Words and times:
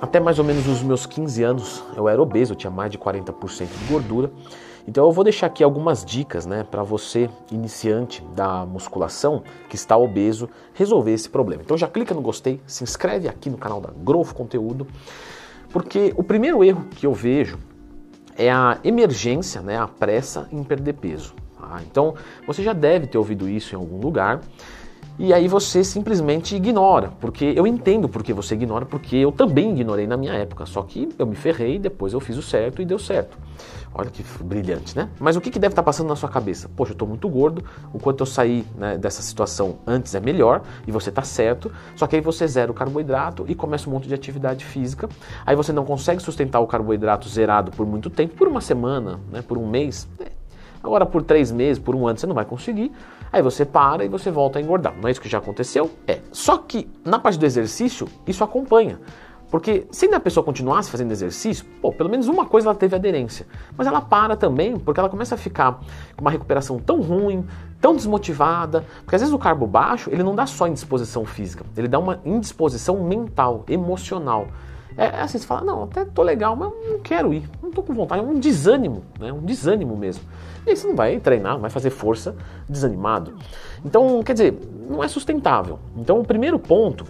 Até 0.00 0.20
mais 0.20 0.38
ou 0.38 0.44
menos 0.44 0.66
os 0.66 0.82
meus 0.82 1.06
15 1.06 1.42
anos 1.42 1.82
eu 1.96 2.08
era 2.08 2.20
obeso, 2.20 2.52
eu 2.52 2.56
tinha 2.56 2.70
mais 2.70 2.90
de 2.90 2.98
40% 2.98 3.66
de 3.66 3.84
gordura. 3.90 4.30
Então 4.86 5.04
eu 5.04 5.12
vou 5.12 5.22
deixar 5.22 5.48
aqui 5.48 5.62
algumas 5.62 6.04
dicas 6.04 6.46
né, 6.46 6.64
para 6.64 6.82
você, 6.82 7.28
iniciante 7.50 8.22
da 8.34 8.64
musculação, 8.64 9.42
que 9.68 9.76
está 9.76 9.96
obeso, 9.96 10.48
resolver 10.72 11.12
esse 11.12 11.28
problema. 11.28 11.62
Então 11.62 11.76
já 11.76 11.86
clica 11.86 12.14
no 12.14 12.22
gostei, 12.22 12.60
se 12.66 12.84
inscreve 12.84 13.28
aqui 13.28 13.50
no 13.50 13.58
canal 13.58 13.80
da 13.80 13.90
Growth 13.90 14.32
Conteúdo, 14.32 14.86
porque 15.70 16.14
o 16.16 16.22
primeiro 16.22 16.64
erro 16.64 16.86
que 16.90 17.06
eu 17.06 17.12
vejo 17.12 17.58
é 18.36 18.50
a 18.50 18.78
emergência, 18.82 19.60
né, 19.60 19.76
a 19.76 19.86
pressa 19.86 20.48
em 20.50 20.62
perder 20.62 20.94
peso. 20.94 21.34
Tá? 21.60 21.82
Então 21.82 22.14
você 22.46 22.62
já 22.62 22.72
deve 22.72 23.06
ter 23.06 23.18
ouvido 23.18 23.48
isso 23.48 23.74
em 23.74 23.78
algum 23.78 23.98
lugar 23.98 24.40
e 25.18 25.34
aí 25.34 25.48
você 25.48 25.82
simplesmente 25.82 26.54
ignora, 26.54 27.12
porque 27.20 27.52
eu 27.56 27.66
entendo 27.66 28.08
porque 28.08 28.32
você 28.32 28.54
ignora, 28.54 28.86
porque 28.86 29.16
eu 29.16 29.32
também 29.32 29.72
ignorei 29.72 30.06
na 30.06 30.16
minha 30.16 30.32
época, 30.32 30.64
só 30.64 30.82
que 30.82 31.08
eu 31.18 31.26
me 31.26 31.34
ferrei, 31.34 31.78
depois 31.78 32.12
eu 32.12 32.20
fiz 32.20 32.36
o 32.36 32.42
certo 32.42 32.80
e 32.80 32.84
deu 32.84 32.98
certo. 32.98 33.36
Olha 33.92 34.10
que 34.10 34.22
brilhante, 34.44 34.96
né? 34.96 35.08
Mas 35.18 35.34
o 35.34 35.40
que, 35.40 35.50
que 35.50 35.58
deve 35.58 35.72
estar 35.72 35.82
passando 35.82 36.08
na 36.08 36.14
sua 36.14 36.28
cabeça? 36.28 36.68
Poxa, 36.68 36.92
eu 36.92 36.94
estou 36.94 37.08
muito 37.08 37.28
gordo, 37.28 37.64
o 37.92 37.98
quanto 37.98 38.20
eu 38.20 38.26
saí 38.26 38.64
né, 38.76 38.96
dessa 38.96 39.20
situação 39.22 39.78
antes 39.84 40.14
é 40.14 40.20
melhor, 40.20 40.62
e 40.86 40.92
você 40.92 41.08
está 41.08 41.22
certo, 41.22 41.72
só 41.96 42.06
que 42.06 42.14
aí 42.14 42.22
você 42.22 42.46
zera 42.46 42.70
o 42.70 42.74
carboidrato 42.74 43.44
e 43.48 43.56
começa 43.56 43.88
um 43.88 43.92
monte 43.92 44.06
de 44.06 44.14
atividade 44.14 44.64
física, 44.64 45.08
aí 45.44 45.56
você 45.56 45.72
não 45.72 45.84
consegue 45.84 46.22
sustentar 46.22 46.60
o 46.60 46.66
carboidrato 46.66 47.28
zerado 47.28 47.72
por 47.72 47.84
muito 47.86 48.08
tempo, 48.08 48.36
por 48.36 48.46
uma 48.46 48.60
semana, 48.60 49.18
né, 49.32 49.42
por 49.42 49.58
um 49.58 49.66
mês, 49.66 50.06
Agora, 50.82 51.04
por 51.04 51.22
três 51.22 51.50
meses, 51.50 51.82
por 51.82 51.94
um 51.94 52.06
ano, 52.06 52.18
você 52.18 52.26
não 52.26 52.34
vai 52.34 52.44
conseguir. 52.44 52.92
Aí 53.32 53.42
você 53.42 53.64
para 53.64 54.04
e 54.04 54.08
você 54.08 54.30
volta 54.30 54.58
a 54.58 54.62
engordar. 54.62 54.94
Não 55.00 55.08
é 55.08 55.12
isso 55.12 55.20
que 55.20 55.28
já 55.28 55.38
aconteceu? 55.38 55.90
É. 56.06 56.20
Só 56.32 56.56
que 56.56 56.88
na 57.04 57.18
parte 57.18 57.38
do 57.38 57.44
exercício, 57.44 58.08
isso 58.26 58.42
acompanha. 58.42 58.98
Porque 59.50 59.86
se 59.90 60.06
a 60.06 60.20
pessoa 60.20 60.44
continuasse 60.44 60.90
fazendo 60.90 61.10
exercício, 61.10 61.64
pô, 61.80 61.90
pelo 61.90 62.10
menos 62.10 62.28
uma 62.28 62.44
coisa 62.44 62.68
ela 62.68 62.76
teve 62.76 62.94
aderência. 62.94 63.46
Mas 63.76 63.86
ela 63.86 64.00
para 64.00 64.36
também, 64.36 64.76
porque 64.78 65.00
ela 65.00 65.08
começa 65.08 65.34
a 65.34 65.38
ficar 65.38 65.80
com 66.14 66.20
uma 66.20 66.30
recuperação 66.30 66.78
tão 66.78 67.00
ruim, 67.00 67.46
tão 67.80 67.96
desmotivada. 67.96 68.84
Porque 69.04 69.14
às 69.16 69.22
vezes 69.22 69.34
o 69.34 69.38
carbo 69.38 69.66
baixo, 69.66 70.10
ele 70.10 70.22
não 70.22 70.34
dá 70.34 70.46
só 70.46 70.66
indisposição 70.66 71.24
física, 71.24 71.64
ele 71.76 71.88
dá 71.88 71.98
uma 71.98 72.20
indisposição 72.26 73.02
mental, 73.02 73.64
emocional. 73.68 74.48
É, 74.98 75.04
é 75.04 75.20
assim, 75.20 75.38
você 75.38 75.46
fala, 75.46 75.64
não, 75.64 75.84
até 75.84 76.04
tô 76.04 76.22
legal, 76.24 76.56
mas 76.56 76.72
não 76.90 76.98
quero 76.98 77.32
ir, 77.32 77.48
não 77.62 77.70
tô 77.70 77.84
com 77.84 77.94
vontade, 77.94 78.20
é 78.20 78.24
um 78.24 78.40
desânimo, 78.40 79.04
né? 79.20 79.32
Um 79.32 79.42
desânimo 79.42 79.96
mesmo. 79.96 80.24
E 80.66 80.70
aí 80.70 80.76
você 80.76 80.88
não 80.88 80.96
vai 80.96 81.20
treinar, 81.20 81.54
não 81.54 81.60
vai 81.60 81.70
fazer 81.70 81.90
força 81.90 82.34
desanimado. 82.68 83.36
Então, 83.84 84.20
quer 84.24 84.32
dizer, 84.32 84.58
não 84.90 85.02
é 85.02 85.06
sustentável. 85.06 85.78
Então, 85.96 86.18
o 86.18 86.24
primeiro 86.24 86.58
ponto 86.58 87.06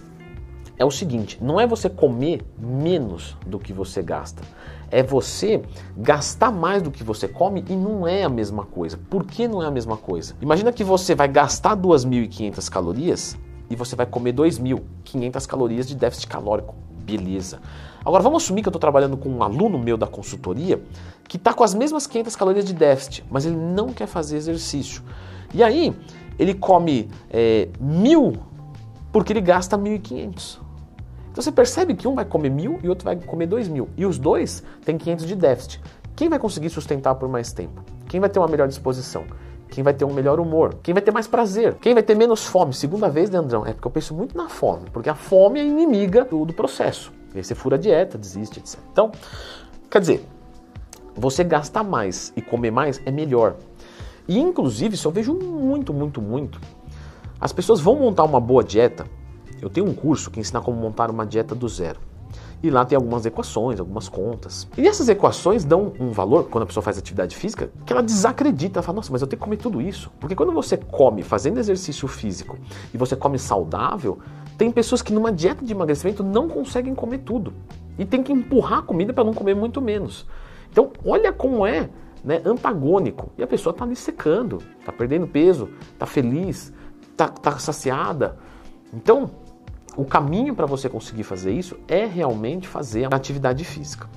é 0.77 0.85
o 0.85 0.91
seguinte: 0.91 1.39
não 1.41 1.59
é 1.59 1.65
você 1.65 1.89
comer 1.89 2.45
menos 2.59 3.35
do 3.45 3.57
que 3.57 3.73
você 3.73 4.03
gasta. 4.03 4.43
É 4.91 5.01
você 5.01 5.61
gastar 5.97 6.51
mais 6.51 6.83
do 6.83 6.91
que 6.91 7.03
você 7.03 7.27
come 7.27 7.65
e 7.67 7.75
não 7.75 8.07
é 8.07 8.23
a 8.23 8.29
mesma 8.29 8.65
coisa. 8.65 8.99
Por 9.09 9.23
que 9.23 9.47
não 9.47 9.63
é 9.63 9.65
a 9.65 9.71
mesma 9.71 9.97
coisa? 9.97 10.35
Imagina 10.41 10.71
que 10.71 10.83
você 10.83 11.15
vai 11.15 11.27
gastar 11.27 11.75
2.500 11.75 12.69
calorias 12.69 13.37
e 13.69 13.75
você 13.75 13.95
vai 13.95 14.05
comer 14.05 14.33
2.500 14.33 15.47
calorias 15.47 15.87
de 15.87 15.95
déficit 15.95 16.27
calórico 16.27 16.75
beleza. 17.17 17.59
Agora 18.03 18.23
vamos 18.23 18.43
assumir 18.43 18.61
que 18.61 18.67
eu 18.67 18.71
estou 18.71 18.79
trabalhando 18.79 19.17
com 19.17 19.29
um 19.29 19.43
aluno 19.43 19.77
meu 19.77 19.97
da 19.97 20.07
consultoria 20.07 20.81
que 21.27 21.37
está 21.37 21.53
com 21.53 21.63
as 21.63 21.73
mesmas 21.73 22.07
500 22.07 22.35
calorias 22.35 22.65
de 22.65 22.73
déficit, 22.73 23.23
mas 23.29 23.45
ele 23.45 23.55
não 23.55 23.89
quer 23.89 24.07
fazer 24.07 24.37
exercício. 24.37 25.03
E 25.53 25.63
aí 25.63 25.95
ele 26.37 26.53
come 26.53 27.09
é, 27.29 27.67
mil 27.79 28.33
porque 29.11 29.33
ele 29.33 29.41
gasta 29.41 29.77
1.500. 29.77 30.59
Então 31.31 31.43
você 31.43 31.51
percebe 31.51 31.93
que 31.93 32.07
um 32.07 32.15
vai 32.15 32.25
comer 32.25 32.49
mil 32.49 32.79
e 32.83 32.89
outro 32.89 33.05
vai 33.05 33.15
comer 33.15 33.47
dois 33.47 33.67
mil. 33.67 33.89
E 33.97 34.05
os 34.05 34.17
dois 34.17 34.63
têm 34.83 34.97
500 34.97 35.25
de 35.25 35.35
déficit. 35.35 35.81
Quem 36.15 36.29
vai 36.29 36.39
conseguir 36.39 36.69
sustentar 36.69 37.15
por 37.15 37.29
mais 37.29 37.53
tempo? 37.53 37.81
Quem 38.07 38.19
vai 38.19 38.29
ter 38.29 38.39
uma 38.39 38.47
melhor 38.47 38.67
disposição? 38.67 39.23
Quem 39.69 39.83
vai 39.83 39.93
ter 39.93 40.05
um 40.05 40.13
melhor 40.13 40.39
humor? 40.39 40.75
Quem 40.81 40.93
vai 40.93 41.01
ter 41.01 41.11
mais 41.11 41.27
prazer? 41.27 41.75
Quem 41.75 41.93
vai 41.93 42.01
ter 42.01 42.15
menos 42.15 42.45
fome? 42.45 42.73
Segunda 42.73 43.07
vez, 43.09 43.29
Leandrão, 43.29 43.65
é 43.65 43.73
porque 43.73 43.87
eu 43.87 43.91
penso 43.91 44.13
muito 44.13 44.35
na 44.35 44.49
fome, 44.49 44.89
porque 44.91 45.09
a 45.09 45.15
fome 45.15 45.59
é 45.59 45.63
inimiga 45.63 46.25
do, 46.25 46.45
do 46.45 46.53
processo. 46.53 47.11
E 47.33 47.37
aí 47.37 47.43
você 47.43 47.53
fura 47.53 47.75
a 47.75 47.79
dieta, 47.79 48.17
desiste, 48.17 48.59
etc. 48.59 48.79
Então, 48.91 49.11
quer 49.89 49.99
dizer, 49.99 50.25
você 51.15 51.43
gastar 51.43 51.83
mais 51.83 52.33
e 52.35 52.41
comer 52.41 52.71
mais 52.71 52.99
é 53.05 53.11
melhor. 53.11 53.55
E 54.27 54.39
inclusive, 54.39 54.95
isso 54.95 55.07
eu 55.07 55.11
vejo 55.11 55.33
muito, 55.33 55.93
muito, 55.93 56.21
muito. 56.21 56.59
As 57.39 57.53
pessoas 57.53 57.79
vão 57.79 57.95
montar 57.95 58.23
uma 58.23 58.39
boa 58.39 58.63
dieta. 58.63 59.05
Eu 59.61 59.69
tenho 59.69 59.87
um 59.87 59.93
curso 59.93 60.31
que 60.31 60.39
ensina 60.39 60.61
como 60.61 60.77
montar 60.77 61.11
uma 61.11 61.25
dieta 61.25 61.53
do 61.53 61.67
zero. 61.67 61.99
E 62.61 62.69
lá 62.69 62.83
tem 62.83 62.95
algumas 62.95 63.25
equações, 63.25 63.79
algumas 63.79 64.09
contas. 64.09 64.67
E 64.77 64.85
essas 64.85 65.07
equações 65.07 65.63
dão 65.63 65.93
um 65.99 66.11
valor, 66.11 66.49
quando 66.49 66.63
a 66.63 66.67
pessoa 66.67 66.83
faz 66.83 66.97
atividade 66.97 67.35
física, 67.35 67.71
que 67.85 67.93
ela 67.93 68.03
desacredita. 68.03 68.79
Ela 68.79 68.83
fala, 68.83 68.97
nossa, 68.97 69.11
mas 69.11 69.21
eu 69.21 69.27
tenho 69.27 69.39
que 69.39 69.43
comer 69.43 69.57
tudo 69.57 69.81
isso. 69.81 70.11
Porque 70.19 70.35
quando 70.35 70.51
você 70.51 70.75
come 70.75 71.23
fazendo 71.23 71.57
exercício 71.57 72.07
físico 72.07 72.57
e 72.93 72.97
você 72.97 73.15
come 73.15 73.39
saudável, 73.39 74.19
tem 74.57 74.69
pessoas 74.69 75.01
que 75.01 75.13
numa 75.13 75.31
dieta 75.31 75.63
de 75.63 75.71
emagrecimento 75.71 76.21
não 76.21 76.49
conseguem 76.49 76.93
comer 76.93 77.19
tudo. 77.19 77.53
E 77.97 78.05
tem 78.05 78.21
que 78.21 78.33
empurrar 78.33 78.79
a 78.79 78.81
comida 78.81 79.13
para 79.13 79.23
não 79.23 79.33
comer 79.33 79.55
muito 79.55 79.81
menos. 79.81 80.25
Então, 80.69 80.91
olha 81.05 81.31
como 81.31 81.65
é 81.65 81.89
né, 82.23 82.41
antagônico. 82.45 83.31
E 83.37 83.43
a 83.43 83.47
pessoa 83.47 83.71
está 83.71 83.85
ali 83.85 83.95
secando, 83.95 84.61
está 84.79 84.91
perdendo 84.91 85.27
peso, 85.27 85.69
está 85.93 86.05
feliz, 86.05 86.73
está 87.11 87.27
tá 87.27 87.57
saciada. 87.57 88.37
Então, 88.93 89.31
o 89.95 90.05
caminho 90.05 90.55
para 90.55 90.65
você 90.65 90.87
conseguir 90.89 91.23
fazer 91.23 91.51
isso 91.51 91.77
é 91.87 92.05
realmente 92.05 92.67
fazer 92.67 93.05
a 93.05 93.15
atividade 93.15 93.63
física. 93.63 94.07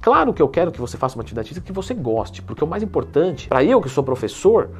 Claro 0.00 0.32
que 0.32 0.40
eu 0.40 0.48
quero 0.48 0.72
que 0.72 0.80
você 0.80 0.96
faça 0.96 1.16
uma 1.16 1.22
atividade 1.22 1.48
física 1.48 1.66
que 1.66 1.72
você 1.72 1.92
goste, 1.92 2.40
porque 2.40 2.64
o 2.64 2.66
mais 2.66 2.82
importante, 2.82 3.48
para 3.48 3.62
eu 3.62 3.80
que 3.80 3.88
sou 3.88 4.02
professor, 4.02 4.70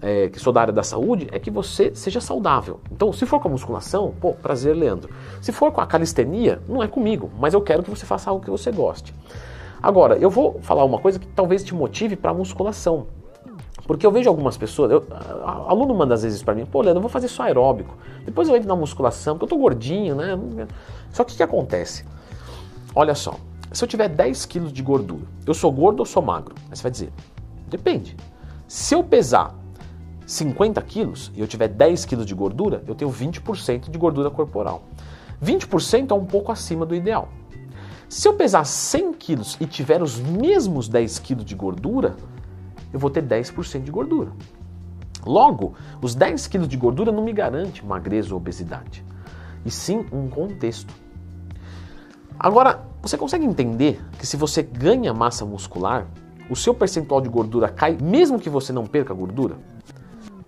é, 0.00 0.28
que 0.28 0.38
sou 0.38 0.52
da 0.52 0.62
área 0.62 0.72
da 0.72 0.82
saúde, 0.82 1.28
é 1.30 1.38
que 1.38 1.50
você 1.50 1.94
seja 1.94 2.20
saudável. 2.20 2.80
Então, 2.90 3.12
se 3.12 3.26
for 3.26 3.40
com 3.40 3.48
a 3.48 3.50
musculação, 3.50 4.14
pô, 4.20 4.32
prazer, 4.32 4.74
Leandro. 4.74 5.10
Se 5.40 5.52
for 5.52 5.70
com 5.70 5.80
a 5.80 5.86
calistenia, 5.86 6.62
não 6.66 6.82
é 6.82 6.88
comigo, 6.88 7.30
mas 7.38 7.52
eu 7.52 7.60
quero 7.60 7.82
que 7.82 7.90
você 7.90 8.06
faça 8.06 8.30
algo 8.30 8.42
que 8.42 8.50
você 8.50 8.72
goste. 8.72 9.14
Agora, 9.82 10.16
eu 10.16 10.30
vou 10.30 10.60
falar 10.60 10.84
uma 10.84 10.98
coisa 10.98 11.18
que 11.18 11.26
talvez 11.26 11.62
te 11.62 11.74
motive 11.74 12.16
para 12.16 12.30
a 12.30 12.34
musculação. 12.34 13.06
Porque 13.90 14.06
eu 14.06 14.12
vejo 14.12 14.28
algumas 14.28 14.56
pessoas, 14.56 14.92
eu, 14.92 15.04
aluno 15.66 15.92
manda 15.92 16.14
às 16.14 16.22
vezes 16.22 16.44
para 16.44 16.54
mim, 16.54 16.64
pô, 16.64 16.80
Leandro, 16.80 16.98
eu 16.98 17.02
vou 17.02 17.10
fazer 17.10 17.26
só 17.26 17.42
aeróbico. 17.42 17.98
Depois 18.24 18.48
eu 18.48 18.54
entro 18.54 18.68
na 18.68 18.76
musculação, 18.76 19.34
porque 19.36 19.52
eu 19.52 19.58
tô 19.58 19.60
gordinho, 19.60 20.14
né? 20.14 20.38
Só 21.10 21.24
que 21.24 21.34
o 21.34 21.36
que 21.36 21.42
acontece? 21.42 22.04
Olha 22.94 23.16
só, 23.16 23.34
se 23.72 23.82
eu 23.82 23.88
tiver 23.88 24.08
10 24.08 24.46
quilos 24.46 24.72
de 24.72 24.80
gordura, 24.80 25.24
eu 25.44 25.52
sou 25.52 25.72
gordo 25.72 25.98
ou 25.98 26.06
sou 26.06 26.22
magro? 26.22 26.54
Aí 26.70 26.76
você 26.76 26.84
vai 26.84 26.92
dizer, 26.92 27.12
depende. 27.66 28.16
Se 28.68 28.94
eu 28.94 29.02
pesar 29.02 29.58
50 30.24 30.80
quilos 30.82 31.32
e 31.34 31.40
eu 31.40 31.48
tiver 31.48 31.66
10 31.66 32.04
quilos 32.04 32.26
de 32.26 32.32
gordura, 32.32 32.84
eu 32.86 32.94
tenho 32.94 33.10
20% 33.10 33.90
de 33.90 33.98
gordura 33.98 34.30
corporal. 34.30 34.84
20% 35.44 36.12
é 36.12 36.14
um 36.14 36.26
pouco 36.26 36.52
acima 36.52 36.86
do 36.86 36.94
ideal. 36.94 37.28
Se 38.08 38.28
eu 38.28 38.34
pesar 38.34 38.62
100 38.62 39.14
quilos 39.14 39.56
e 39.60 39.66
tiver 39.66 40.00
os 40.00 40.20
mesmos 40.20 40.88
10 40.88 41.18
quilos 41.18 41.44
de 41.44 41.56
gordura, 41.56 42.14
eu 42.92 42.98
vou 42.98 43.10
ter 43.10 43.22
10% 43.22 43.82
de 43.82 43.90
gordura. 43.90 44.32
Logo, 45.24 45.74
os 46.00 46.14
10 46.14 46.46
quilos 46.46 46.68
de 46.68 46.76
gordura 46.76 47.12
não 47.12 47.22
me 47.22 47.32
garante 47.32 47.84
magreza 47.84 48.32
ou 48.32 48.40
obesidade, 48.40 49.04
e 49.64 49.70
sim 49.70 50.06
um 50.12 50.28
contexto. 50.28 50.92
Agora, 52.38 52.82
você 53.02 53.18
consegue 53.18 53.44
entender 53.44 54.00
que 54.18 54.26
se 54.26 54.36
você 54.36 54.62
ganha 54.62 55.12
massa 55.12 55.44
muscular, 55.44 56.06
o 56.48 56.56
seu 56.56 56.74
percentual 56.74 57.20
de 57.20 57.28
gordura 57.28 57.68
cai 57.68 57.96
mesmo 58.00 58.38
que 58.38 58.48
você 58.48 58.72
não 58.72 58.86
perca 58.86 59.12
gordura? 59.12 59.56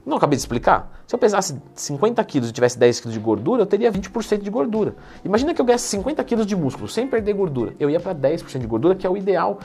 Não 0.05 0.17
acabei 0.17 0.37
de 0.37 0.41
explicar? 0.41 0.91
Se 1.07 1.15
eu 1.15 1.19
pesasse 1.19 1.57
50 1.75 2.25
quilos 2.25 2.51
e 2.51 2.53
tivesse 2.53 2.77
10 2.77 3.01
quilos 3.01 3.15
de 3.15 3.21
gordura, 3.21 3.63
eu 3.63 3.67
teria 3.67 3.91
20% 3.93 4.43
de 4.43 4.51
gordura. 4.51 4.97
Imagina 5.25 5.55
que 5.55 5.61
eu 5.61 5.65
ganhasse 5.65 5.87
50 5.89 6.25
quilos 6.25 6.45
de 6.45 6.57
músculo 6.57 6.89
sem 6.89 7.07
perder 7.07 7.33
gordura. 7.35 7.75
Eu 7.79 7.89
ia 7.89 8.01
para 8.01 8.13
10% 8.13 8.59
de 8.59 8.67
gordura, 8.67 8.97
que 8.97 9.07
é 9.07 9.11
o 9.11 9.17
ideal. 9.17 9.61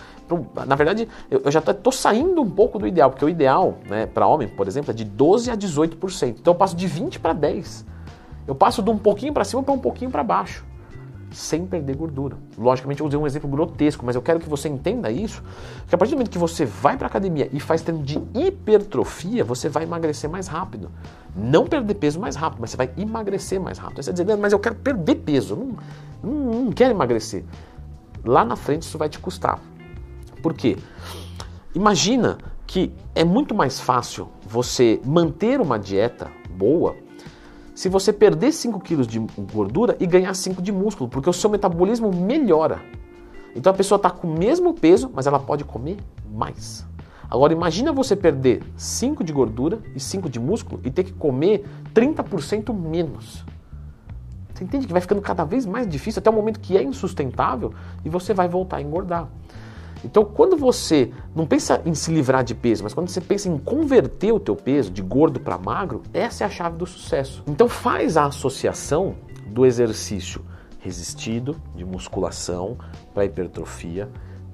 Na 0.68 0.76
verdade, 0.76 1.08
eu 1.32 1.50
já 1.50 1.60
estou 1.60 1.92
saindo 1.92 2.40
um 2.40 2.50
pouco 2.50 2.78
do 2.78 2.86
ideal, 2.86 3.10
porque 3.10 3.26
o 3.26 3.30
ideal 3.30 3.80
né, 3.90 4.06
para 4.06 4.28
homem, 4.28 4.48
por 4.48 4.68
exemplo, 4.68 4.92
é 4.92 4.94
de 4.94 5.06
12% 5.06 5.52
a 5.52 5.58
18%. 5.58 6.36
Então 6.40 6.54
eu 6.54 6.58
passo 6.58 6.76
de 6.76 6.88
20% 6.88 7.20
para 7.20 7.34
10%. 7.34 7.84
Eu 8.48 8.54
passo 8.54 8.84
de 8.84 8.90
um 8.90 8.98
pouquinho 8.98 9.34
para 9.34 9.44
cima 9.44 9.64
para 9.64 9.74
um 9.74 9.80
pouquinho 9.80 10.12
para 10.12 10.24
baixo 10.24 10.64
sem 11.32 11.66
perder 11.66 11.96
gordura. 11.96 12.38
Logicamente, 12.58 13.02
eu 13.02 13.08
usei 13.08 13.20
um 13.20 13.28
exemplo 13.28 13.50
grotesco, 13.50 14.06
mas 14.06 14.16
eu 14.16 14.22
quero 14.22 14.40
que 14.40 14.50
você 14.50 14.70
entenda 14.70 15.12
isso, 15.12 15.44
que 15.88 15.94
a 15.94 15.98
partir 15.98 16.12
do 16.12 16.18
momento 16.18 16.32
que 16.32 16.38
você 16.38 16.66
vai 16.66 16.98
para 16.98 17.08
academia 17.08 17.50
e 17.52 17.60
faz 17.60 17.82
treino 17.82 18.04
de 18.04 18.20
hipertrofia, 18.34 19.44
você 19.44 19.70
vai 19.70 19.84
emagrecer 19.84 20.30
mais 20.30 20.48
rápido. 20.48 20.90
Não 21.36 21.66
perder 21.68 21.96
peso 21.96 22.20
mais 22.20 22.36
rápido, 22.36 22.62
mas 22.62 22.72
você 22.72 22.78
vai 22.78 22.92
emagrecer 22.98 23.60
mais 23.60 23.78
rápido. 23.78 24.04
Você 24.04 24.12
vai 24.12 24.26
dizer, 24.26 24.38
mas 24.38 24.54
eu 24.54 24.60
quero 24.60 24.76
perder 24.76 25.16
peso, 25.16 25.56
não, 25.56 25.78
não, 26.24 26.64
não 26.64 26.72
quero 26.72 26.92
emagrecer. 26.92 27.44
Lá 28.24 28.44
na 28.44 28.56
frente 28.56 28.84
isso 28.84 28.98
vai 28.98 29.10
te 29.10 29.20
custar. 29.20 29.60
Por 30.42 30.54
quê? 30.54 30.78
Imagina 31.76 32.38
que 32.66 32.92
é 33.14 33.24
muito 33.24 33.54
mais 33.54 33.80
fácil 33.80 34.30
você 34.48 35.00
manter 35.06 35.62
uma 35.62 35.78
dieta 35.78 36.30
boa 36.50 36.96
se 37.78 37.90
você 37.90 38.12
perder 38.12 38.52
5 38.52 38.80
quilos 38.80 39.06
de 39.06 39.20
gordura 39.54 39.96
e 40.00 40.08
ganhar 40.08 40.34
5 40.34 40.64
de 40.64 40.72
músculo, 40.72 41.08
porque 41.08 41.30
o 41.30 41.34
seu 41.34 41.48
metabolismo 41.48 42.12
melhora. 42.12 42.82
Então 43.56 43.72
a 43.72 43.76
pessoa 43.76 43.98
está 43.98 44.10
com 44.10 44.28
o 44.28 44.36
mesmo 44.36 44.74
peso, 44.74 45.12
mas 45.14 45.28
ela 45.28 45.40
pode 45.40 45.64
comer 45.64 45.98
mais. 46.34 46.84
Agora 47.30 47.54
imagina 47.54 47.94
você 47.94 48.16
perder 48.16 48.64
5 48.76 49.24
de 49.24 49.32
gordura 49.32 49.78
e 49.94 50.00
5 50.00 50.28
de 50.28 50.40
músculo 50.40 50.82
e 50.84 50.90
ter 50.90 51.04
que 51.04 51.14
comer 51.14 51.68
30% 51.94 52.74
menos. 52.74 53.46
Você 54.56 54.64
entende 54.64 54.88
que 54.88 54.92
vai 54.92 55.02
ficando 55.02 55.22
cada 55.22 55.44
vez 55.44 55.64
mais 55.64 55.88
difícil 55.88 56.20
até 56.20 56.32
o 56.32 56.34
momento 56.34 56.60
que 56.60 56.76
é 56.76 56.82
insustentável 56.82 57.72
e 58.04 58.10
você 58.10 58.34
vai 58.34 58.50
voltar 58.50 58.78
a 58.78 58.82
engordar. 58.82 59.28
Então, 60.04 60.24
quando 60.24 60.56
você 60.56 61.12
não 61.36 61.46
pensa 61.46 61.82
em 61.86 61.94
se 61.94 62.12
livrar 62.12 62.44
de 62.44 62.54
peso, 62.54 62.84
mas 62.84 62.94
quando 62.94 63.10
você 63.10 63.22
pensa 63.22 63.50
em 63.50 63.58
converter 63.58 64.32
o 64.32 64.40
teu 64.40 64.56
peso 64.56 64.92
de 64.92 65.02
gordo 65.02 65.40
para 65.40 65.58
magro, 65.58 66.04
essa 66.14 66.44
é 66.44 66.48
a 66.48 66.50
chave 66.50 66.78
do 66.78 66.86
sucesso. 66.86 67.44
Então, 67.48 67.68
faz 67.68 68.18
a 68.18 68.26
associação 68.26 69.16
do 69.48 69.66
exercício 69.66 70.46
resistido 70.80 71.56
de 71.76 71.84
musculação 71.84 72.78
para 73.14 73.26
hipertrofia 73.26 74.10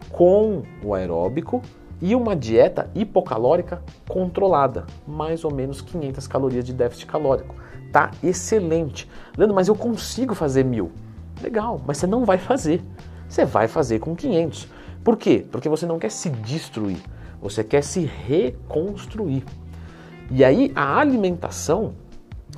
com 0.10 0.64
o 0.84 0.94
aeróbico 0.94 1.62
e 2.02 2.16
uma 2.16 2.36
dieta 2.36 2.90
hipocalórica 2.94 3.82
controlada, 4.08 4.86
mais 5.08 5.46
ou 5.46 5.54
menos 5.54 5.82
500 5.82 6.28
calorias 6.28 6.66
de 6.66 6.74
déficit 6.74 7.06
calórico. 7.06 7.56
Tá 7.92 8.12
excelente. 8.24 9.10
Leandro, 9.38 9.56
mas 9.56 9.68
eu 9.68 9.76
consigo 9.76 10.34
fazer 10.34 10.66
mil. 10.66 10.92
Legal, 11.42 11.80
mas 11.86 11.98
você 11.98 12.08
não 12.08 12.26
vai 12.26 12.38
fazer. 12.38 12.82
Você 13.34 13.46
vai 13.46 13.68
fazer 13.68 13.98
com 13.98 14.16
500. 14.16 14.68
Por 15.04 15.18
quê? 15.18 15.44
Porque 15.52 15.68
você 15.68 15.88
não 15.88 15.98
quer 15.98 16.12
se 16.12 16.30
destruir, 16.30 17.00
você 17.42 17.64
quer 17.64 17.82
se 17.82 18.02
reconstruir. 18.06 19.44
E 20.30 20.46
aí 20.46 20.72
a 20.76 21.00
alimentação, 21.00 21.96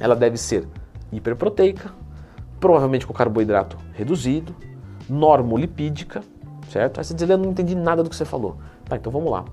ela 0.02 0.18
deve 0.18 0.36
ser 0.36 0.68
hiperproteica, 1.14 1.94
provavelmente 2.60 3.08
com 3.08 3.14
carboidrato 3.14 3.78
reduzido, 3.94 4.54
normolipídica, 5.10 6.22
certo? 6.70 6.98
Aí 6.98 7.06
você 7.06 7.14
diz, 7.14 7.30
eu 7.30 7.38
não 7.38 7.52
entendi 7.52 7.74
nada 7.74 8.04
do 8.04 8.10
que 8.10 8.16
você 8.16 8.26
falou. 8.26 8.58
Tá, 8.84 8.98
então 8.98 9.10
vamos 9.10 9.32
lá. 9.32 9.46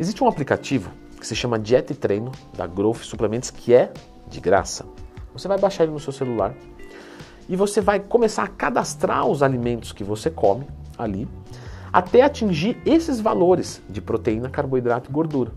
Existe 0.00 0.24
um 0.24 0.26
aplicativo 0.26 0.90
que 1.20 1.26
se 1.26 1.36
chama 1.36 1.58
Dieta 1.58 1.92
e 1.92 1.96
Treino 1.96 2.32
da 2.56 2.66
Growth 2.66 3.02
Suplementos 3.02 3.50
que 3.50 3.74
é 3.74 3.92
de 4.26 4.40
graça. 4.40 4.86
Você 5.34 5.46
vai 5.46 5.58
baixar 5.58 5.84
ele 5.84 5.92
no 5.92 6.00
seu 6.00 6.14
celular 6.14 6.54
e 7.48 7.56
você 7.56 7.80
vai 7.80 8.00
começar 8.00 8.44
a 8.44 8.48
cadastrar 8.48 9.26
os 9.26 9.42
alimentos 9.42 9.92
que 9.92 10.04
você 10.04 10.30
come 10.30 10.66
ali 10.96 11.28
até 11.92 12.22
atingir 12.22 12.76
esses 12.84 13.20
valores 13.20 13.80
de 13.88 14.00
proteína, 14.00 14.50
carboidrato 14.50 15.08
e 15.08 15.12
gordura. 15.12 15.52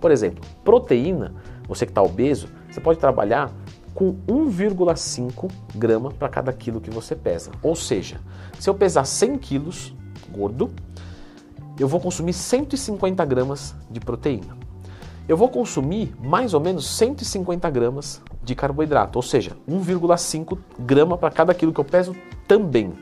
Por 0.00 0.10
exemplo, 0.10 0.42
proteína, 0.64 1.34
você 1.68 1.84
que 1.84 1.92
está 1.92 2.02
obeso, 2.02 2.48
você 2.70 2.80
pode 2.80 2.98
trabalhar 2.98 3.52
com 3.94 4.14
1,5 4.26 5.50
grama 5.74 6.10
para 6.10 6.30
cada 6.30 6.50
quilo 6.52 6.80
que 6.80 6.90
você 6.90 7.14
pesa. 7.14 7.50
Ou 7.62 7.76
seja, 7.76 8.20
se 8.58 8.70
eu 8.70 8.74
pesar 8.74 9.04
100 9.04 9.38
quilos 9.38 9.94
gordo, 10.30 10.70
eu 11.78 11.86
vou 11.86 12.00
consumir 12.00 12.32
150 12.32 13.22
gramas 13.24 13.74
de 13.90 14.00
proteína. 14.00 14.56
Eu 15.28 15.36
vou 15.36 15.48
consumir 15.48 16.14
mais 16.22 16.54
ou 16.54 16.60
menos 16.60 16.88
150 16.88 17.68
gramas 17.70 18.22
de 18.44 18.54
carboidrato, 18.54 19.18
ou 19.18 19.22
seja, 19.22 19.56
1,5 19.68 20.58
grama 20.78 21.16
para 21.16 21.30
cada 21.30 21.54
quilo 21.54 21.72
que 21.72 21.80
eu 21.80 21.84
peso 21.84 22.14
também. 22.46 22.92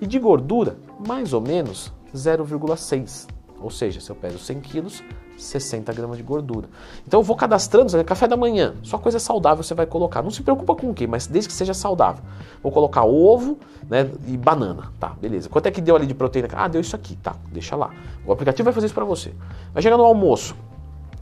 E 0.00 0.06
de 0.06 0.18
gordura, 0.18 0.76
mais 1.06 1.32
ou 1.32 1.40
menos 1.40 1.92
0,6. 2.14 3.28
Ou 3.60 3.70
seja, 3.70 4.00
se 4.00 4.10
eu 4.10 4.16
peso 4.16 4.38
100 4.38 4.60
quilos, 4.60 5.02
60 5.38 5.92
gramas 5.92 6.16
de 6.16 6.22
gordura. 6.22 6.68
Então 7.06 7.20
eu 7.20 7.24
vou 7.24 7.36
cadastrando, 7.36 8.04
café 8.04 8.26
da 8.26 8.36
manhã, 8.36 8.74
só 8.82 8.98
coisa 8.98 9.18
saudável 9.18 9.62
você 9.62 9.74
vai 9.74 9.86
colocar. 9.86 10.22
Não 10.22 10.30
se 10.30 10.42
preocupa 10.42 10.74
com 10.74 10.90
o 10.90 10.94
que, 10.94 11.06
mas 11.06 11.26
desde 11.26 11.48
que 11.48 11.54
seja 11.54 11.72
saudável. 11.72 12.22
Vou 12.62 12.70
colocar 12.70 13.04
ovo 13.04 13.58
né, 13.88 14.10
e 14.26 14.36
banana. 14.36 14.92
Tá, 14.98 15.14
beleza. 15.20 15.48
Quanto 15.48 15.66
é 15.66 15.70
que 15.70 15.80
deu 15.80 15.96
ali 15.96 16.06
de 16.06 16.14
proteína? 16.14 16.48
Ah, 16.52 16.68
deu 16.68 16.80
isso 16.80 16.94
aqui. 16.94 17.16
Tá, 17.16 17.36
deixa 17.52 17.76
lá. 17.76 17.90
O 18.26 18.32
aplicativo 18.32 18.64
vai 18.64 18.72
fazer 18.72 18.86
isso 18.86 18.94
para 18.94 19.04
você. 19.04 19.32
Vai 19.72 19.82
chegar 19.82 19.96
no 19.96 20.04
almoço. 20.04 20.54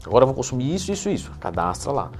Agora 0.05 0.23
eu 0.23 0.27
vou 0.27 0.35
consumir 0.35 0.73
isso, 0.73 0.91
isso, 0.91 1.09
isso. 1.09 1.31
Cadastra 1.39 1.91
lá. 1.91 2.11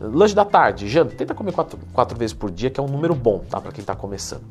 Lanche 0.00 0.34
da 0.34 0.44
tarde, 0.44 0.88
janta. 0.88 1.14
Tenta 1.14 1.34
comer 1.34 1.52
quatro, 1.52 1.78
quatro 1.92 2.18
vezes 2.18 2.34
por 2.34 2.50
dia, 2.50 2.70
que 2.70 2.78
é 2.78 2.82
um 2.82 2.88
número 2.88 3.14
bom, 3.14 3.42
tá? 3.48 3.60
Para 3.60 3.72
quem 3.72 3.80
está 3.80 3.94
começando. 3.94 4.42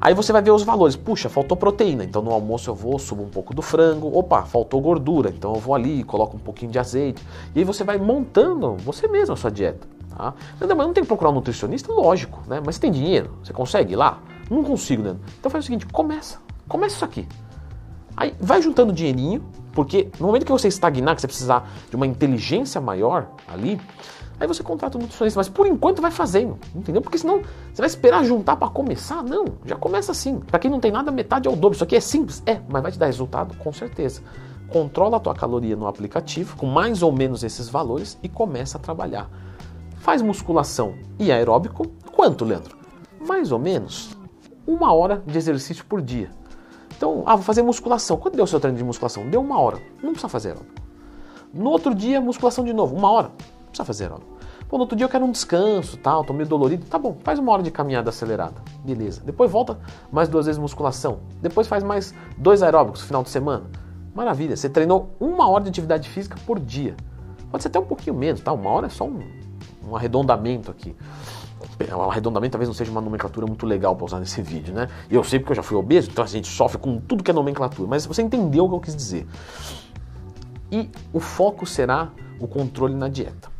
Aí 0.00 0.14
você 0.14 0.32
vai 0.32 0.40
ver 0.40 0.52
os 0.52 0.62
valores. 0.62 0.94
Puxa, 0.94 1.28
faltou 1.28 1.56
proteína, 1.56 2.04
então 2.04 2.22
no 2.22 2.30
almoço 2.30 2.70
eu 2.70 2.74
vou, 2.74 2.98
subo 2.98 3.22
um 3.22 3.28
pouco 3.28 3.52
do 3.52 3.62
frango. 3.62 4.16
Opa, 4.16 4.42
faltou 4.42 4.80
gordura, 4.80 5.30
então 5.30 5.54
eu 5.54 5.60
vou 5.60 5.74
ali, 5.74 6.04
coloco 6.04 6.36
um 6.36 6.40
pouquinho 6.40 6.70
de 6.70 6.78
azeite. 6.78 7.24
E 7.54 7.58
aí 7.58 7.64
você 7.64 7.82
vai 7.82 7.98
montando 7.98 8.76
você 8.76 9.08
mesmo 9.08 9.34
a 9.34 9.36
sua 9.36 9.50
dieta. 9.50 9.88
Tá? 10.16 10.34
Mas 10.60 10.68
não 10.68 10.92
tem 10.92 11.02
que 11.02 11.08
procurar 11.08 11.30
um 11.30 11.34
nutricionista? 11.34 11.92
Lógico, 11.92 12.40
né? 12.46 12.60
Mas 12.64 12.76
você 12.76 12.82
tem 12.82 12.92
dinheiro? 12.92 13.38
Você 13.42 13.52
consegue 13.52 13.94
ir 13.94 13.96
lá? 13.96 14.20
Não 14.48 14.62
consigo, 14.62 15.02
né? 15.02 15.16
Então 15.38 15.50
faz 15.50 15.64
o 15.64 15.66
seguinte, 15.66 15.86
começa. 15.86 16.38
Começa 16.68 16.94
isso 16.94 17.04
aqui. 17.04 17.26
Aí 18.16 18.34
vai 18.40 18.62
juntando 18.62 18.92
dinheirinho, 18.92 19.44
porque 19.72 20.08
no 20.18 20.26
momento 20.26 20.44
que 20.44 20.52
você 20.52 20.68
estagnar, 20.68 21.14
que 21.14 21.20
você 21.20 21.26
precisar 21.26 21.70
de 21.88 21.96
uma 21.96 22.06
inteligência 22.06 22.80
maior 22.80 23.28
ali, 23.46 23.80
Aí 24.40 24.46
você 24.46 24.62
contrata 24.62 24.96
um 24.96 25.00
nutricionista, 25.00 25.40
mas 25.40 25.48
por 25.48 25.66
enquanto 25.66 26.00
vai 26.00 26.12
fazendo, 26.12 26.58
entendeu? 26.74 27.02
Porque 27.02 27.18
senão 27.18 27.42
você 27.72 27.82
vai 27.82 27.88
esperar 27.88 28.24
juntar 28.24 28.54
para 28.56 28.68
começar? 28.68 29.22
Não, 29.22 29.44
já 29.64 29.74
começa 29.74 30.12
assim. 30.12 30.38
Para 30.38 30.60
quem 30.60 30.70
não 30.70 30.78
tem 30.78 30.92
nada, 30.92 31.10
metade 31.10 31.48
é 31.48 31.50
o 31.50 31.56
dobro. 31.56 31.74
Isso 31.74 31.82
aqui 31.82 31.96
é 31.96 32.00
simples? 32.00 32.40
É, 32.46 32.60
mas 32.68 32.82
vai 32.82 32.92
te 32.92 32.98
dar 32.98 33.06
resultado? 33.06 33.56
Com 33.56 33.72
certeza. 33.72 34.22
Controla 34.68 35.16
a 35.16 35.20
tua 35.20 35.34
caloria 35.34 35.74
no 35.74 35.88
aplicativo 35.88 36.56
com 36.56 36.66
mais 36.66 37.02
ou 37.02 37.10
menos 37.10 37.42
esses 37.42 37.68
valores 37.68 38.16
e 38.22 38.28
começa 38.28 38.78
a 38.78 38.80
trabalhar. 38.80 39.28
Faz 39.96 40.22
musculação 40.22 40.94
e 41.18 41.32
aeróbico. 41.32 41.86
Quanto, 42.12 42.44
Leandro? 42.44 42.76
Mais 43.26 43.50
ou 43.50 43.58
menos 43.58 44.16
uma 44.64 44.92
hora 44.92 45.22
de 45.26 45.36
exercício 45.36 45.84
por 45.84 46.00
dia. 46.00 46.30
Então, 46.98 47.22
ah, 47.24 47.36
vou 47.36 47.44
fazer 47.44 47.62
musculação. 47.62 48.16
Quanto 48.16 48.34
deu 48.34 48.44
o 48.44 48.46
seu 48.46 48.58
treino 48.58 48.76
de 48.76 48.82
musculação? 48.82 49.28
Deu 49.30 49.40
uma 49.40 49.58
hora. 49.60 49.80
Não 50.02 50.10
precisa 50.10 50.28
fazer 50.28 50.48
aeróbico. 50.48 50.74
No 51.54 51.70
outro 51.70 51.94
dia, 51.94 52.20
musculação 52.20 52.64
de 52.64 52.72
novo, 52.72 52.94
uma 52.96 53.08
hora 53.10 53.30
precisa 53.66 53.84
fazer 53.84 54.04
aeróbico. 54.04 54.36
Pô, 54.68 54.76
no 54.76 54.82
outro 54.82 54.96
dia 54.96 55.04
eu 55.04 55.08
quero 55.08 55.24
um 55.24 55.30
descanso, 55.30 55.96
tal, 55.96 56.24
tô 56.24 56.32
meio 56.32 56.48
dolorido. 56.48 56.84
Tá 56.86 56.98
bom, 56.98 57.16
faz 57.22 57.38
uma 57.38 57.52
hora 57.52 57.62
de 57.62 57.70
caminhada 57.70 58.10
acelerada. 58.10 58.60
Beleza. 58.84 59.22
Depois 59.24 59.48
volta 59.48 59.78
mais 60.10 60.28
duas 60.28 60.46
vezes 60.46 60.60
musculação. 60.60 61.20
Depois 61.40 61.68
faz 61.68 61.84
mais 61.84 62.12
dois 62.36 62.64
aeróbicos 62.64 63.00
no 63.02 63.06
final 63.06 63.22
de 63.22 63.30
semana. 63.30 63.64
Maravilha, 64.12 64.56
você 64.56 64.68
treinou 64.68 65.14
uma 65.20 65.48
hora 65.48 65.62
de 65.62 65.70
atividade 65.70 66.08
física 66.08 66.36
por 66.44 66.58
dia. 66.58 66.96
Pode 67.48 67.62
ser 67.62 67.68
até 67.68 67.78
um 67.78 67.84
pouquinho 67.84 68.16
menos, 68.16 68.40
tá? 68.40 68.52
Uma 68.52 68.70
hora 68.70 68.86
é 68.86 68.90
só 68.90 69.04
um, 69.04 69.22
um 69.88 69.94
arredondamento 69.94 70.68
aqui. 70.70 70.96
O 71.94 72.10
arredondamento 72.10 72.52
talvez 72.52 72.68
não 72.68 72.74
seja 72.74 72.90
uma 72.90 73.00
nomenclatura 73.00 73.46
muito 73.46 73.66
legal 73.66 73.94
para 73.96 74.04
usar 74.04 74.20
nesse 74.20 74.40
vídeo, 74.42 74.74
né? 74.74 74.88
E 75.10 75.14
eu 75.14 75.24
sei 75.24 75.38
porque 75.38 75.52
eu 75.52 75.56
já 75.56 75.62
fui 75.62 75.76
obeso, 75.76 76.10
então 76.10 76.24
a 76.24 76.26
gente 76.26 76.48
sofre 76.48 76.78
com 76.78 77.00
tudo 77.00 77.22
que 77.22 77.30
é 77.30 77.34
nomenclatura, 77.34 77.88
mas 77.88 78.06
você 78.06 78.22
entendeu 78.22 78.64
o 78.64 78.68
que 78.68 78.74
eu 78.74 78.80
quis 78.80 78.96
dizer. 78.96 79.26
E 80.70 80.90
o 81.12 81.20
foco 81.20 81.66
será 81.66 82.10
o 82.38 82.46
controle 82.46 82.94
na 82.94 83.08
dieta. 83.08 83.50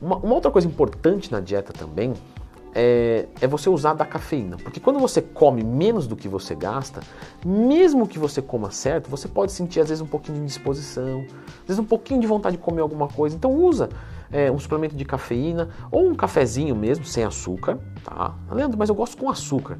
Uma, 0.00 0.16
uma 0.16 0.34
outra 0.34 0.50
coisa 0.50 0.66
importante 0.66 1.30
na 1.30 1.40
dieta 1.40 1.72
também 1.72 2.14
é, 2.74 3.26
é, 3.40 3.46
você 3.46 3.68
usar 3.68 3.94
da 3.94 4.04
cafeína. 4.04 4.56
Porque 4.56 4.80
quando 4.80 4.98
você 4.98 5.20
come 5.20 5.62
menos 5.62 6.06
do 6.06 6.16
que 6.16 6.28
você 6.28 6.54
gasta, 6.54 7.00
mesmo 7.44 8.06
que 8.06 8.18
você 8.18 8.40
coma 8.40 8.70
certo, 8.70 9.10
você 9.10 9.28
pode 9.28 9.52
sentir 9.52 9.80
às 9.80 9.88
vezes 9.88 10.00
um 10.00 10.06
pouquinho 10.06 10.38
de 10.38 10.44
indisposição, 10.44 11.20
às 11.62 11.66
vezes 11.66 11.78
um 11.78 11.84
pouquinho 11.84 12.20
de 12.20 12.26
vontade 12.26 12.56
de 12.56 12.62
comer 12.62 12.80
alguma 12.80 13.08
coisa. 13.08 13.36
Então 13.36 13.52
usa 13.52 13.88
é, 14.32 14.50
um 14.50 14.58
suplemento 14.58 14.94
de 14.94 15.04
cafeína 15.04 15.70
ou 15.90 16.08
um 16.08 16.14
cafezinho 16.14 16.74
mesmo, 16.74 17.04
sem 17.04 17.24
açúcar. 17.24 17.78
Tá? 18.04 18.34
Leandro, 18.50 18.78
mas 18.78 18.88
eu 18.88 18.94
gosto 18.94 19.16
com 19.16 19.28
açúcar. 19.28 19.78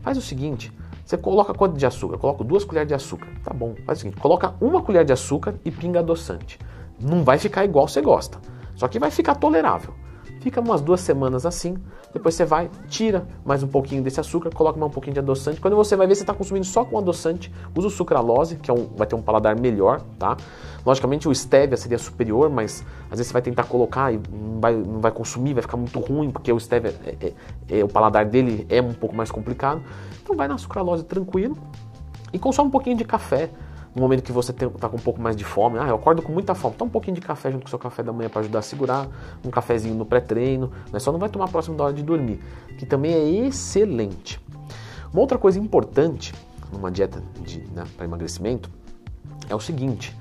Faz 0.00 0.18
o 0.18 0.22
seguinte, 0.22 0.72
você 1.04 1.16
coloca 1.16 1.52
quanto 1.54 1.76
de 1.76 1.86
açúcar? 1.86 2.14
Eu 2.14 2.18
coloco 2.18 2.44
duas 2.44 2.64
colheres 2.64 2.88
de 2.88 2.94
açúcar. 2.94 3.28
Tá 3.44 3.52
bom, 3.52 3.74
faz 3.84 3.98
o 3.98 4.02
seguinte, 4.02 4.20
coloca 4.20 4.54
uma 4.60 4.82
colher 4.82 5.04
de 5.04 5.12
açúcar 5.12 5.54
e 5.64 5.70
pinga 5.70 6.00
adoçante. 6.00 6.58
Não 7.00 7.22
vai 7.24 7.38
ficar 7.38 7.64
igual 7.64 7.86
você 7.86 8.00
gosta. 8.00 8.38
Só 8.74 8.88
que 8.88 8.98
vai 8.98 9.10
ficar 9.10 9.34
tolerável. 9.34 9.94
Fica 10.42 10.60
umas 10.60 10.80
duas 10.80 11.00
semanas 11.00 11.46
assim, 11.46 11.76
depois 12.12 12.34
você 12.34 12.44
vai, 12.44 12.68
tira 12.88 13.24
mais 13.44 13.62
um 13.62 13.68
pouquinho 13.68 14.02
desse 14.02 14.18
açúcar, 14.18 14.50
coloca 14.50 14.76
mais 14.76 14.90
um 14.90 14.92
pouquinho 14.92 15.14
de 15.14 15.20
adoçante. 15.20 15.60
Quando 15.60 15.76
você 15.76 15.94
vai 15.94 16.04
ver, 16.04 16.16
você 16.16 16.24
está 16.24 16.34
consumindo 16.34 16.66
só 16.66 16.84
com 16.84 16.98
adoçante, 16.98 17.52
usa 17.76 17.86
o 17.86 17.90
sucralose, 17.90 18.56
que 18.56 18.68
é 18.68 18.74
um, 18.74 18.88
vai 18.96 19.06
ter 19.06 19.14
um 19.14 19.22
paladar 19.22 19.54
melhor, 19.54 20.00
tá? 20.18 20.36
Logicamente 20.84 21.28
o 21.28 21.32
stevia 21.32 21.76
seria 21.76 21.96
superior, 21.96 22.50
mas 22.50 22.84
às 23.04 23.18
vezes 23.18 23.28
você 23.28 23.32
vai 23.32 23.42
tentar 23.42 23.62
colocar 23.64 24.12
e 24.12 24.20
não 24.32 24.60
vai, 24.60 24.74
não 24.74 25.00
vai 25.00 25.12
consumir, 25.12 25.54
vai 25.54 25.62
ficar 25.62 25.76
muito 25.76 26.00
ruim, 26.00 26.28
porque 26.32 26.52
o 26.52 26.58
stevia, 26.58 26.92
é, 27.06 27.26
é, 27.68 27.78
é, 27.78 27.84
o 27.84 27.88
paladar 27.88 28.24
dele 28.24 28.66
é 28.68 28.82
um 28.82 28.92
pouco 28.92 29.14
mais 29.14 29.30
complicado. 29.30 29.80
Então 30.20 30.34
vai 30.34 30.48
na 30.48 30.58
sucralose 30.58 31.04
tranquilo 31.04 31.56
e 32.32 32.38
consome 32.38 32.66
um 32.66 32.72
pouquinho 32.72 32.96
de 32.96 33.04
café, 33.04 33.48
no 33.94 34.00
momento 34.00 34.22
que 34.22 34.32
você 34.32 34.52
está 34.52 34.88
com 34.88 34.96
um 34.96 35.00
pouco 35.00 35.20
mais 35.20 35.36
de 35.36 35.44
fome, 35.44 35.78
ah, 35.78 35.88
eu 35.88 35.96
acordo 35.96 36.22
com 36.22 36.32
muita 36.32 36.54
fome, 36.54 36.74
toma 36.76 36.88
um 36.88 36.92
pouquinho 36.92 37.14
de 37.14 37.20
café 37.20 37.50
junto 37.50 37.62
com 37.62 37.66
o 37.66 37.70
seu 37.70 37.78
café 37.78 38.02
da 38.02 38.12
manhã 38.12 38.30
para 38.30 38.40
ajudar 38.40 38.60
a 38.60 38.62
segurar, 38.62 39.08
um 39.44 39.50
cafezinho 39.50 39.94
no 39.94 40.06
pré-treino, 40.06 40.72
né? 40.90 40.98
só 40.98 41.12
não 41.12 41.18
vai 41.18 41.28
tomar 41.28 41.48
próximo 41.48 41.76
da 41.76 41.84
hora 41.84 41.92
de 41.92 42.02
dormir, 42.02 42.40
que 42.78 42.86
também 42.86 43.12
é 43.12 43.46
excelente. 43.46 44.40
Uma 45.12 45.20
outra 45.20 45.36
coisa 45.36 45.58
importante 45.58 46.32
numa 46.72 46.90
dieta 46.90 47.22
né, 47.74 47.84
para 47.96 48.06
emagrecimento 48.06 48.70
é 49.48 49.54
o 49.54 49.60
seguinte: 49.60 50.16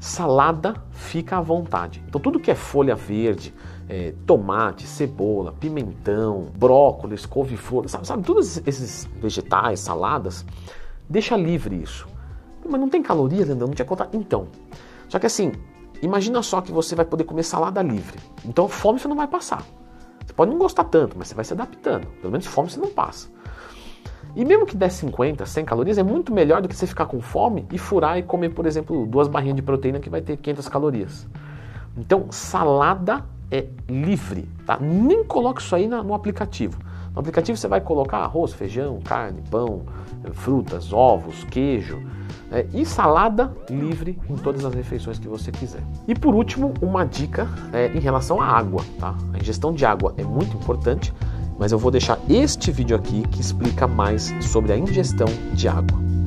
Salada 0.00 0.82
fica 0.90 1.36
à 1.36 1.40
vontade. 1.40 2.02
Então 2.08 2.18
tudo 2.18 2.40
que 2.40 2.50
é 2.50 2.54
folha 2.54 2.94
verde, 2.94 3.52
é, 3.88 4.14
tomate, 4.26 4.86
cebola, 4.86 5.52
pimentão, 5.52 6.48
brócolis, 6.56 7.26
couve-flor, 7.26 7.88
sabe, 7.88 8.06
sabe, 8.06 8.22
todos 8.22 8.56
esses 8.66 9.04
vegetais, 9.20 9.80
saladas, 9.80 10.46
deixa 11.08 11.36
livre 11.36 11.76
isso. 11.76 12.15
Mas 12.68 12.80
não 12.80 12.88
tem 12.88 13.02
caloria, 13.02 13.44
Leandro, 13.44 13.66
não 13.66 13.74
tinha 13.74 13.86
conta. 13.86 14.08
Então, 14.12 14.48
só 15.08 15.18
que 15.18 15.26
assim, 15.26 15.52
imagina 16.02 16.42
só 16.42 16.60
que 16.60 16.72
você 16.72 16.94
vai 16.94 17.04
poder 17.04 17.24
comer 17.24 17.42
salada 17.42 17.82
livre. 17.82 18.18
Então 18.44 18.68
fome 18.68 18.98
você 18.98 19.08
não 19.08 19.16
vai 19.16 19.26
passar. 19.26 19.64
Você 20.24 20.32
pode 20.32 20.50
não 20.50 20.58
gostar 20.58 20.84
tanto, 20.84 21.16
mas 21.16 21.28
você 21.28 21.34
vai 21.34 21.44
se 21.44 21.52
adaptando. 21.52 22.06
Pelo 22.20 22.32
menos 22.32 22.46
fome 22.46 22.70
você 22.70 22.80
não 22.80 22.88
passa. 22.88 23.28
E 24.34 24.44
mesmo 24.44 24.66
que 24.66 24.76
der 24.76 24.90
50, 24.90 25.46
100 25.46 25.64
calorias, 25.64 25.96
é 25.96 26.02
muito 26.02 26.30
melhor 26.32 26.60
do 26.60 26.68
que 26.68 26.76
você 26.76 26.86
ficar 26.86 27.06
com 27.06 27.22
fome 27.22 27.66
e 27.72 27.78
furar 27.78 28.18
e 28.18 28.22
comer, 28.22 28.50
por 28.50 28.66
exemplo, 28.66 29.06
duas 29.06 29.28
barrinhas 29.28 29.56
de 29.56 29.62
proteína 29.62 29.98
que 29.98 30.10
vai 30.10 30.20
ter 30.20 30.36
500 30.36 30.68
calorias. 30.68 31.26
Então, 31.96 32.26
salada 32.30 33.24
é 33.50 33.66
livre, 33.88 34.46
tá? 34.66 34.76
Nem 34.78 35.24
coloque 35.24 35.62
isso 35.62 35.74
aí 35.74 35.88
no 35.88 36.12
aplicativo. 36.12 36.78
No 37.16 37.20
aplicativo 37.20 37.56
você 37.56 37.66
vai 37.66 37.80
colocar 37.80 38.18
arroz, 38.18 38.52
feijão, 38.52 39.00
carne, 39.02 39.42
pão, 39.50 39.80
frutas, 40.32 40.92
ovos, 40.92 41.44
queijo 41.44 41.98
é, 42.52 42.66
e 42.74 42.84
salada 42.84 43.56
livre 43.70 44.18
em 44.28 44.36
todas 44.36 44.62
as 44.66 44.74
refeições 44.74 45.18
que 45.18 45.26
você 45.26 45.50
quiser. 45.50 45.82
E 46.06 46.14
por 46.14 46.34
último, 46.34 46.74
uma 46.82 47.06
dica 47.06 47.48
é, 47.72 47.86
em 47.86 48.00
relação 48.00 48.38
à 48.38 48.46
água, 48.46 48.84
tá? 49.00 49.14
A 49.32 49.38
ingestão 49.38 49.72
de 49.72 49.86
água 49.86 50.12
é 50.18 50.22
muito 50.22 50.58
importante, 50.58 51.10
mas 51.58 51.72
eu 51.72 51.78
vou 51.78 51.90
deixar 51.90 52.18
este 52.28 52.70
vídeo 52.70 52.94
aqui 52.94 53.22
que 53.28 53.40
explica 53.40 53.86
mais 53.86 54.34
sobre 54.42 54.74
a 54.74 54.78
ingestão 54.78 55.28
de 55.54 55.68
água. 55.68 56.05